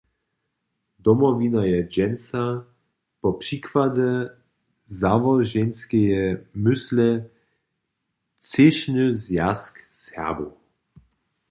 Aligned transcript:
Domowina 1.05 1.61
je 1.71 1.79
dźensa- 1.93 2.45
po 3.21 3.29
přikładźe 3.41 4.11
załoženskeje 5.01 6.23
mysle- 6.65 7.07
třěšny 8.43 9.05
zwjazk 9.23 9.73
Serbow. 10.01 10.51